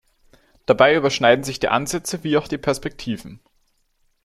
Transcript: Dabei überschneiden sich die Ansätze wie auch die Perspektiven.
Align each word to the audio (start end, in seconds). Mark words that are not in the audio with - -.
Dabei 0.65 0.95
überschneiden 0.95 1.43
sich 1.43 1.59
die 1.59 1.67
Ansätze 1.67 2.23
wie 2.23 2.35
auch 2.37 2.47
die 2.47 2.57
Perspektiven. 2.57 3.39